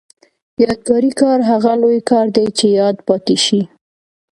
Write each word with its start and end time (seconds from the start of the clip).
یادګاري 0.63 1.11
کار 1.21 1.39
هغه 1.51 1.71
لوی 1.81 1.99
کار 2.09 2.25
دی 2.35 2.45
چې 2.57 2.65
یاد 2.79 2.95
پاتې 3.07 3.35
شي. 3.45 3.61